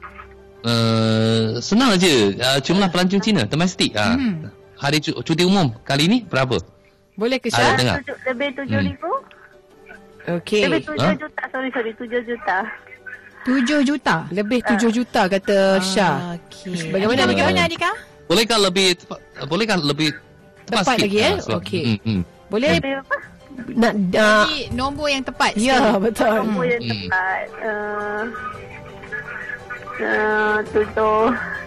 [0.62, 2.10] uh, senang aja.
[2.38, 3.94] Uh, jumlah pelancong Cina domestik.
[3.98, 4.14] Ha.
[4.14, 4.50] Hmm.
[4.78, 6.54] Hari cu- cuti umum kali ini berapa?
[7.18, 7.96] Boleh ke Ada Syah?
[7.98, 8.88] Tujuh, lebih tujuh Hmm.
[8.94, 9.10] ribu?
[10.38, 10.62] Okey.
[10.70, 11.18] Lebih tujuh Ha?
[11.18, 11.42] juta.
[11.50, 11.90] Sorry, sorry.
[11.98, 12.58] Tujuh juta.
[13.48, 14.16] 7 juta.
[14.28, 16.36] Lebih 7 juta kata Syah.
[16.36, 16.92] Okey.
[16.92, 17.90] Bagaimana, Adika, bagaimana Adika?
[18.28, 19.18] Bolehkah lebih tepat,
[19.48, 20.08] bolehkah lebih
[20.62, 21.02] tepat, Tepat sikit?
[21.02, 21.32] lagi, eh?
[21.32, 21.82] Ha, sebab- Okey.
[21.82, 22.20] Hmm, hmm.
[22.48, 23.16] Boleh apa?
[23.74, 25.50] nak uh, Jadi nombor yang tepat.
[25.58, 26.02] Ya, sekali.
[26.04, 26.34] betul.
[26.38, 26.92] Nombor yang Hmm.
[27.02, 27.46] tepat.
[27.58, 28.22] Uh,
[29.98, 31.20] uh, tujuh.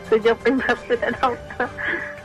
[0.08, 0.78] Tujuh pun tak
[1.18, 1.34] tahu.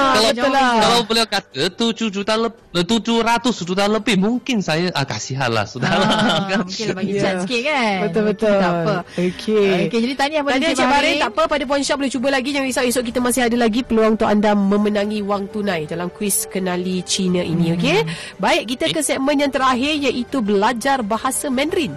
[0.09, 0.73] Ah, kalau lah.
[0.81, 5.91] kalau beliau kata 7 juta lebih 700 juta lebih mungkin saya ah, kasihan lah sudah
[5.91, 6.09] lah.
[6.49, 7.23] Ah, mungkin lah bagi Ya.
[7.27, 7.97] chance sikit kan.
[8.07, 8.57] Betul-betul.
[8.57, 8.95] Tak apa.
[9.19, 9.71] Okey.
[9.91, 10.95] Okey, jadi tahniah pada Tahniah Encik Barin.
[10.95, 11.17] Barin.
[11.19, 12.49] Tak apa, pada Puan Syah boleh cuba lagi.
[12.55, 16.47] Jangan risau, esok kita masih ada lagi peluang untuk anda memenangi wang tunai dalam kuis
[16.47, 17.75] kenali Cina ini.
[17.75, 18.07] Okey?
[18.39, 21.93] Baik, kita ke segmen yang terakhir iaitu belajar bahasa Mandarin.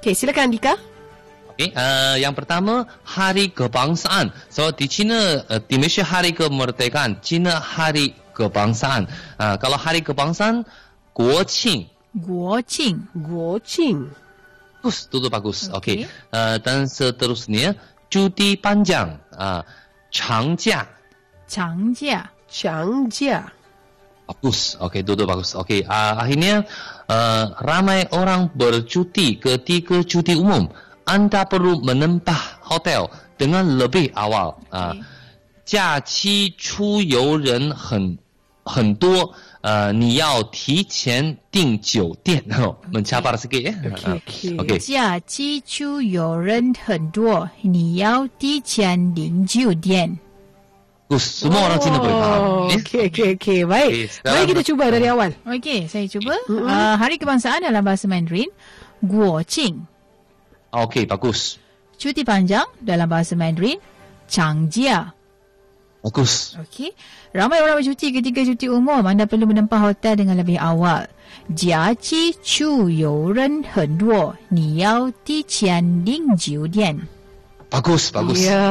[0.00, 0.78] Okey, silakan Andika.
[1.56, 4.28] Okay, uh, yang pertama Hari Kebangsaan.
[4.52, 9.08] So di China, uh, di Malaysia Hari Kemerdekaan, China Hari Kebangsaan.
[9.40, 10.68] Uh, kalau Hari Kebangsaan,
[11.16, 11.95] Guoqing.
[12.15, 13.07] Guoqing.
[13.15, 14.11] Guoqing.
[14.81, 15.59] Bagus, itu tu bagus.
[15.69, 16.03] Okey.
[16.05, 16.33] Okay.
[16.33, 17.77] Uh, dan seterusnya
[18.11, 19.63] cuti panjang, uh,
[20.11, 20.87] 长假。
[21.47, 22.29] 长假。
[22.49, 23.47] 长假。
[24.27, 24.75] Bagus.
[24.79, 25.55] Okey, itu tu bagus.
[25.55, 26.67] Okey, uh, akhirnya
[27.07, 30.67] uh, ramai orang bercuti ketika cuti umum.
[31.07, 33.07] Anda perlu menempah hotel
[33.39, 34.59] dengan lebih awal.
[34.71, 34.99] Uh,
[35.71, 38.17] 假期出游人很
[38.65, 42.75] 很多，呃，你要提前订酒店哦。
[42.93, 43.73] mencabar sikit ya.
[43.81, 44.57] Okey, okey.
[44.57, 44.77] Okey.
[44.79, 50.19] 假期出游人很多，你要提前订酒店。
[51.09, 51.43] Bagus.
[51.43, 52.39] Semua orang Cina boleh faham.
[52.39, 52.79] Oh, Eh?
[52.79, 53.59] okey, okey, okey.
[53.67, 53.91] Baik.
[53.91, 55.31] Okey, sekarang- Mari kita cuba dari awal.
[55.43, 56.33] Okey, saya cuba.
[56.47, 56.63] Mm-hmm.
[56.71, 58.47] Uh, hari kebangsaan dalam bahasa Mandarin,
[59.03, 59.75] Guoqing.
[60.71, 61.59] Okey, bagus.
[61.99, 63.75] Cuti panjang dalam bahasa Mandarin,
[64.31, 65.11] Changjia.
[66.06, 66.54] Bagus.
[66.62, 66.94] Okey.
[67.34, 69.02] Ramai orang bercuti ketika cuti umum.
[69.02, 71.10] Anda perlu menempah hotel dengan lebih awal.
[71.50, 74.38] Jiaqi chu you ren hen duo.
[74.54, 77.10] Ni yao ti qian ding jiu dian.
[77.66, 78.38] Bagus, bagus.
[78.38, 78.70] Ya.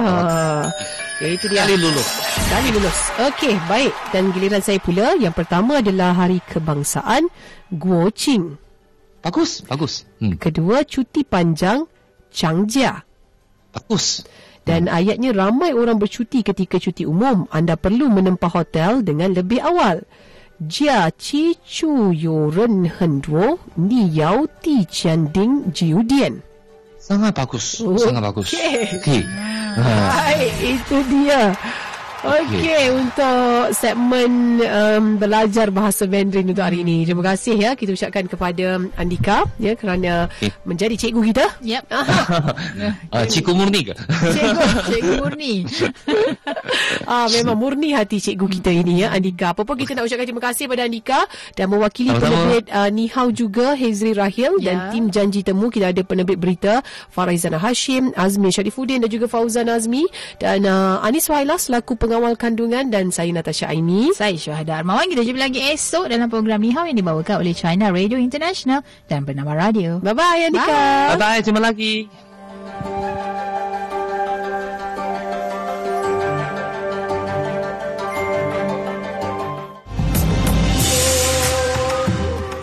[1.20, 1.36] Yeah.
[1.36, 1.68] Itu dia.
[1.68, 2.08] Kali lulus.
[2.48, 2.98] Kali lulus.
[3.28, 3.92] Okey, baik.
[4.16, 5.20] Dan giliran saya pula.
[5.20, 7.28] Yang pertama adalah hari kebangsaan.
[7.68, 8.56] Guo Qing.
[9.20, 10.08] Bagus, bagus.
[10.24, 10.40] Hmm.
[10.40, 11.84] Kedua, cuti panjang.
[12.32, 13.04] Chang Jia.
[13.76, 14.24] Bagus.
[14.24, 14.45] Bagus.
[14.66, 17.46] Dan ayatnya ramai orang bercuti ketika cuti umum.
[17.54, 20.02] Anda perlu menempah hotel dengan lebih awal.
[20.58, 26.42] Jia qi chu yu ren hen duo, ni yao di qian ding jiu dian.
[26.98, 27.86] Sangat bagus.
[27.86, 28.50] Sangat bagus.
[28.50, 28.98] Okey.
[28.98, 29.22] Okey.
[29.78, 31.54] Baik, itu dia.
[32.26, 37.06] Okey, okay, untuk segmen um, belajar bahasa Mandarin untuk hari ini.
[37.06, 40.50] Terima kasih ya kita ucapkan kepada Andika ya kerana okay.
[40.66, 41.46] menjadi cikgu kita.
[41.62, 41.84] Yep.
[43.14, 43.96] uh, cikgu murni ke?
[44.34, 45.54] Cikgu, cikgu murni.
[47.14, 49.54] ah memang murni hati cikgu kita ini ya Andika.
[49.54, 53.78] Apa pun kita nak ucapkan terima kasih pada Andika dan mewakili penerbit uh, Nihau juga
[53.78, 54.66] Hezri Rahil yeah.
[54.66, 56.82] dan tim janji temu kita ada penerbit berita
[57.14, 60.10] Faraizana Hashim, Azmi Sharifuddin dan juga Fauzan Azmi
[60.42, 64.16] dan uh, Anis Waila selaku pengawal pengawal kandungan dan saya Natasha Aini.
[64.16, 65.12] Saya Syuhada Armawan.
[65.12, 68.80] Kita jumpa lagi esok dalam program Nihao yang dibawakan oleh China Radio International
[69.12, 70.00] dan bernama Radio.
[70.00, 70.80] Bye-bye Andika.
[71.20, 71.44] Bye-bye.
[71.44, 72.08] Jumpa lagi.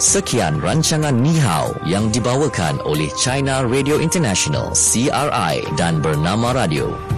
[0.00, 7.11] Sekian rancangan Nihao yang dibawakan oleh China Radio International CRI dan Bernama Radio.